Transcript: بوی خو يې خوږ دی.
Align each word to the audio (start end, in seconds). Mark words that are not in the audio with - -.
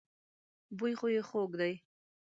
بوی 0.77 0.93
خو 0.99 1.07
يې 1.15 1.21
خوږ 1.29 1.51
دی. 1.59 1.73